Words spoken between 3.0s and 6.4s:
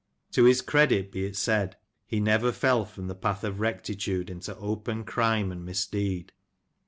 the path of rectitude into open crime and misdeed.